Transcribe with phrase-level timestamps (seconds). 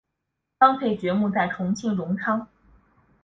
[0.59, 2.47] 张培爵墓在重庆荣昌。